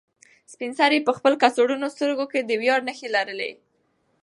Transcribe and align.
سپین 0.51 0.71
سرې 0.79 0.99
په 1.07 1.11
خپل 1.17 1.33
کڅوړنو 1.41 1.87
سترګو 1.95 2.25
کې 2.31 2.39
د 2.43 2.51
ویاړ 2.61 2.79
نښې 2.87 3.09
لرلې. 3.15 3.51